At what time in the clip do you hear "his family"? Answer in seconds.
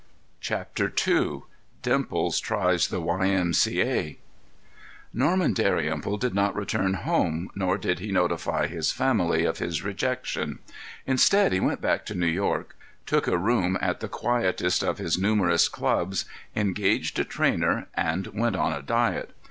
8.65-9.45